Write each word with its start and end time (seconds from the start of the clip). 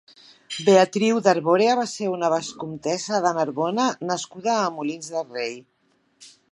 Beatriu 0.69 1.19
d'Arborea 1.27 1.75
va 1.81 1.83
ser 1.91 2.09
una 2.13 2.31
vescomtessa 2.35 3.21
de 3.27 3.35
Narbona 3.39 3.87
nascuda 4.13 4.55
a 4.63 4.69
Molins 4.79 5.13
de 5.17 5.27
Rei. 5.29 5.55